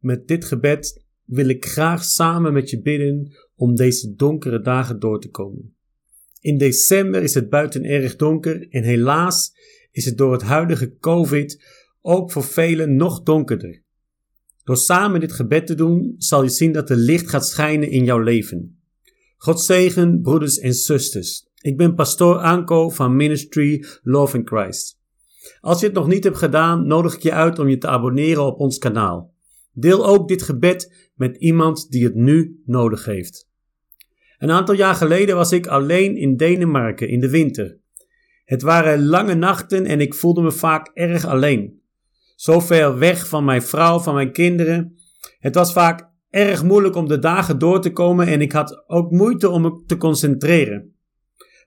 [0.00, 5.20] Met dit gebed wil ik graag samen met je bidden om deze donkere dagen door
[5.20, 5.74] te komen.
[6.40, 9.52] In december is het buiten erg donker en helaas
[9.90, 11.64] is het door het huidige COVID
[12.00, 13.82] ook voor velen nog donkerder.
[14.64, 18.04] Door samen dit gebed te doen, zal je zien dat er licht gaat schijnen in
[18.04, 18.80] jouw leven.
[19.36, 21.48] God zegen, broeders en zusters.
[21.60, 24.98] Ik ben pastoor Anko van Ministry Love in Christ.
[25.60, 28.46] Als je het nog niet hebt gedaan, nodig ik je uit om je te abonneren
[28.46, 29.29] op ons kanaal.
[29.72, 33.48] Deel ook dit gebed met iemand die het nu nodig heeft.
[34.38, 37.78] Een aantal jaar geleden was ik alleen in Denemarken in de winter.
[38.44, 41.80] Het waren lange nachten en ik voelde me vaak erg alleen.
[42.34, 44.94] Zo ver weg van mijn vrouw, van mijn kinderen.
[45.38, 49.10] Het was vaak erg moeilijk om de dagen door te komen en ik had ook
[49.10, 50.94] moeite om me te concentreren.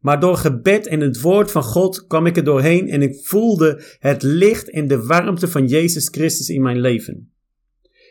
[0.00, 3.82] Maar door gebed en het woord van God kwam ik er doorheen en ik voelde
[3.98, 7.32] het licht en de warmte van Jezus Christus in mijn leven.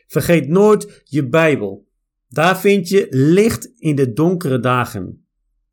[0.09, 1.88] Vergeet nooit je Bijbel.
[2.30, 5.25] Daar vind je licht in de donkere dagen.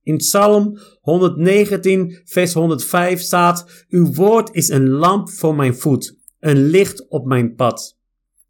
[0.02, 6.66] In Psalm 119, vers 105 staat: Uw woord is een lamp voor mijn voet, een
[6.66, 7.98] licht op mijn pad.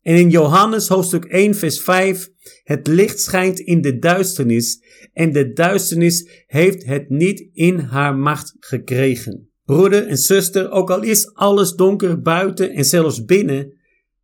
[0.03, 2.31] En in Johannes hoofdstuk 1, vers 5:
[2.65, 8.57] Het licht schijnt in de duisternis, en de duisternis heeft het niet in haar macht
[8.61, 9.51] gekregen.
[9.65, 13.76] Broeder en zuster, ook al is alles donker buiten en zelfs binnen,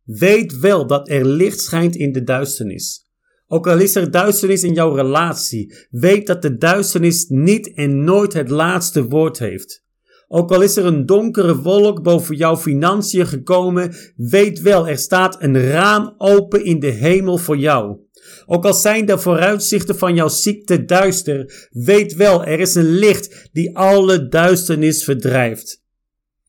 [0.03, 3.07] weet wel dat er licht schijnt in de duisternis.
[3.47, 8.33] Ook al is er duisternis in jouw relatie, weet dat de duisternis niet en nooit
[8.33, 9.83] het laatste woord heeft.
[10.27, 15.43] Ook al is er een donkere wolk boven jouw financiën gekomen, weet wel, er staat
[15.43, 17.97] een raam open in de hemel voor jou.
[18.45, 23.49] Ook al zijn de vooruitzichten van jouw ziekte duister, weet wel, er is een licht
[23.51, 25.83] die alle duisternis verdrijft.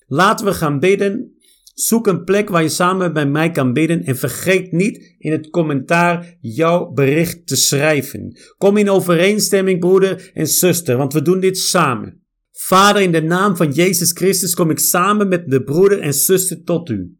[0.07, 1.34] Laten we gaan bidden
[1.75, 5.51] Zoek een plek waar je samen bij mij kan bidden en vergeet niet in het
[5.51, 8.39] commentaar jouw bericht te schrijven.
[8.59, 12.23] Kom in overeenstemming, broeder en zuster, want we doen dit samen.
[12.53, 16.63] Vader, in de naam van Jezus Christus kom ik samen met de broeder en zuster
[16.63, 17.19] tot u.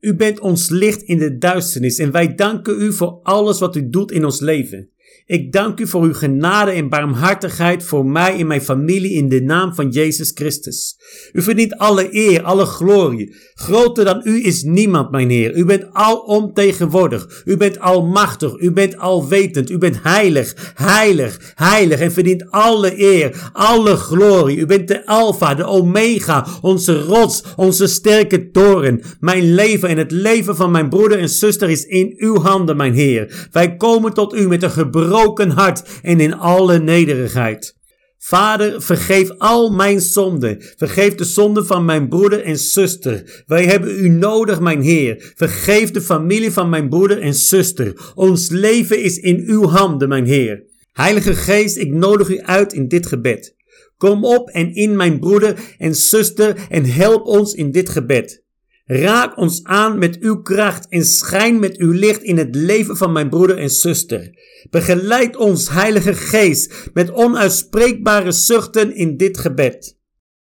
[0.00, 3.88] U bent ons licht in de duisternis en wij danken u voor alles wat u
[3.88, 4.90] doet in ons leven.
[5.26, 9.42] Ik dank u voor uw genade en barmhartigheid voor mij en mijn familie in de
[9.42, 10.96] naam van Jezus Christus.
[11.32, 13.34] U verdient alle eer, alle glorie.
[13.54, 15.56] Groter dan u is niemand, mijn Heer.
[15.56, 17.42] U bent alomtegenwoordig.
[17.44, 18.58] U bent almachtig.
[18.58, 19.70] U bent alwetend.
[19.70, 24.58] U bent heilig, heilig, heilig en verdient alle eer, alle glorie.
[24.58, 29.00] U bent de Alpha, de Omega, onze rots, onze sterke toren.
[29.20, 32.94] Mijn leven en het leven van mijn broeder en zuster is in uw handen, mijn
[32.94, 33.48] Heer.
[33.52, 37.76] Wij komen tot u met een gebroken gebroken hart en in alle nederigheid.
[38.18, 40.56] Vader, vergeef al mijn zonden.
[40.76, 43.42] Vergeef de zonden van mijn broeder en zuster.
[43.46, 45.32] Wij hebben u nodig, mijn Heer.
[45.36, 48.12] Vergeef de familie van mijn broeder en zuster.
[48.14, 50.62] Ons leven is in uw handen, mijn Heer.
[50.92, 53.54] Heilige Geest, ik nodig u uit in dit gebed.
[53.96, 58.43] Kom op en in mijn broeder en zuster en help ons in dit gebed.
[58.86, 63.12] Raak ons aan met uw kracht en schijn met uw licht in het leven van
[63.12, 64.30] mijn broeder en zuster.
[64.70, 69.98] Begeleid ons, Heilige Geest, met onuitspreekbare zuchten in dit gebed.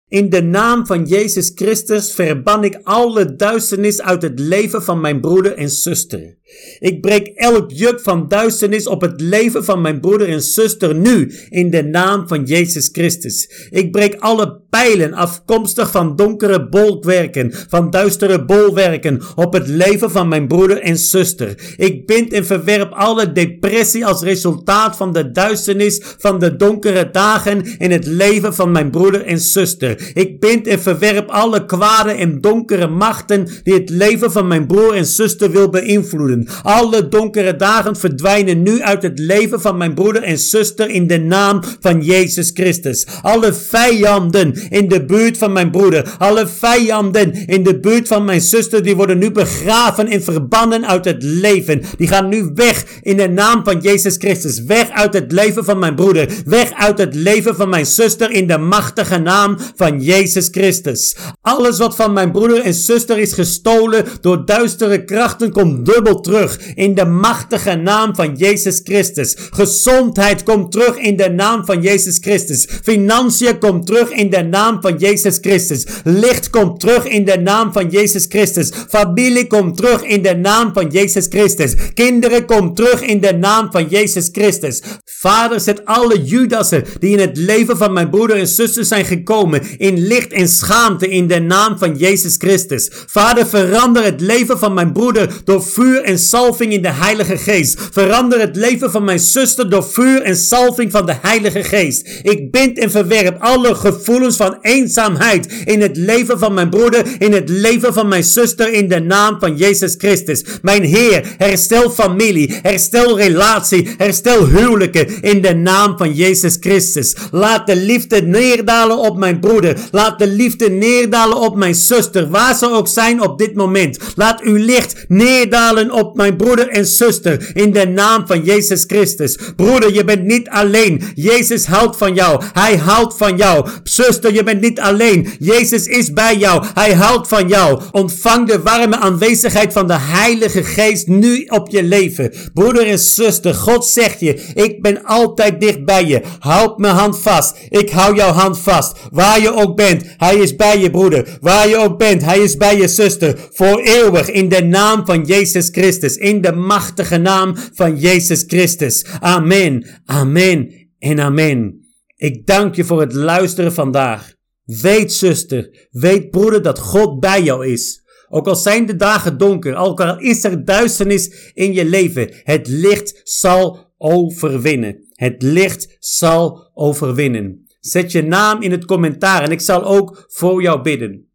[0.08, 5.22] In de naam van Jezus Christus verban ik alle duisternis uit het leven van mijn
[5.22, 6.38] broeder en zuster.
[6.80, 11.34] Ik breek elk juk van duisternis op het leven van mijn broeder en zuster nu,
[11.50, 13.68] in de naam van Jezus Christus.
[13.70, 20.28] Ik breek alle pijlen afkomstig van donkere bolwerken, van duistere bolwerken op het leven van
[20.28, 21.74] mijn broeder en zuster.
[21.78, 27.78] Ik bind en verwerp alle depressie als resultaat van de duisternis van de donkere dagen
[27.78, 30.12] in het leven van mijn broeder en zuster.
[30.14, 34.94] Ik bind en verwerp alle kwade en donkere machten die het leven van mijn broer
[34.94, 36.39] en zuster wil beïnvloeden.
[36.64, 41.20] Alle donkere dagen verdwijnen nu uit het leven van mijn broeder en zuster in de
[41.20, 43.08] naam van Jezus Christus.
[43.22, 48.42] Alle vijanden in de buurt van mijn broeder, alle vijanden in de buurt van mijn
[48.42, 51.82] zuster, die worden nu begraven en verbannen uit het leven.
[51.98, 54.64] Die gaan nu weg in de naam van Jezus Christus.
[54.64, 56.30] Weg uit het leven van mijn broeder.
[56.46, 61.16] Weg uit het leven van mijn zuster in de machtige naam van Jezus Christus.
[61.42, 66.60] Alles wat van mijn broeder en zuster is gestolen door duistere krachten komt dubbel terug
[66.76, 69.36] in de machtige naam van Jezus Christus.
[69.52, 72.68] Gezondheid komt terug in de naam van Jezus Christus.
[72.84, 75.86] Financiën komt terug in de naam van Jezus Christus.
[76.04, 78.72] Licht komt terug in de naam van Jezus Christus.
[78.90, 81.76] Familie komt terug in de naam van Jezus Christus.
[81.94, 84.82] Kinderen komt terug in de naam van Jezus Christus.
[85.06, 89.62] Vader, zet alle Judassen die in het leven van mijn broeder en zuster zijn gekomen
[89.78, 92.90] in licht en schaamte in de naam van Jezus Christus.
[93.06, 97.80] Vader, verander het leven van mijn broeder door vuur en salving in de Heilige Geest.
[97.92, 102.20] Verander het leven van mijn zuster door vuur en salving van de Heilige Geest.
[102.22, 107.34] Ik bind en verwerp alle gevoelens van eenzaamheid in het leven van mijn broeder, in
[107.34, 110.44] het leven van mijn zuster, in de naam van Jezus Christus.
[110.62, 117.16] Mijn Heer, herstel familie, herstel relatie, herstel huwelijken in de naam van Jezus Christus.
[117.32, 119.78] Laat de liefde neerdalen op mijn broeder.
[119.92, 123.98] Laat de liefde neerdalen op mijn zuster, waar ze ook zijn op dit moment.
[124.16, 129.38] Laat uw licht neerdalen op mijn broeder en zuster in de naam van Jezus Christus.
[129.56, 131.04] Broeder, je bent niet alleen.
[131.16, 132.44] Jezus houdt van jou.
[132.54, 133.68] Hij houdt van jou.
[133.84, 135.30] Zuster, je bent niet alleen.
[135.40, 136.66] Jezus is bij jou.
[136.74, 137.82] Hij houdt van jou.
[137.92, 142.34] Ontvang de warme aanwezigheid van de Heilige Geest nu op je leven.
[142.54, 146.22] Broeder en zuster, God zegt je, ik ben altijd dicht bij je.
[146.40, 147.56] Houd mijn hand vast.
[147.70, 148.98] Ik hou jouw hand vast.
[149.12, 151.38] Waar je ook bent, hij is bij je broeder.
[151.42, 153.36] Waar je ook bent, hij is bij je zuster.
[153.52, 155.99] Voor eeuwig in de naam van Jezus Christus.
[156.04, 159.06] In de machtige naam van Jezus Christus.
[159.20, 161.88] Amen, amen en amen.
[162.16, 164.34] Ik dank je voor het luisteren vandaag.
[164.64, 168.04] Weet zuster, weet broeder dat God bij jou is.
[168.30, 172.68] Ook al zijn de dagen donker, ook al is er duisternis in je leven, het
[172.68, 175.08] licht zal overwinnen.
[175.14, 177.68] Het licht zal overwinnen.
[177.80, 181.28] Zet je naam in het commentaar en ik zal ook voor jou bidden.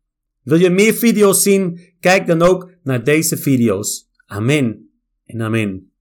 [0.43, 1.81] Wil je meer video's zien?
[2.01, 4.09] Kijk dan ook naar deze video's.
[4.27, 4.91] Amen
[5.27, 5.94] en amen.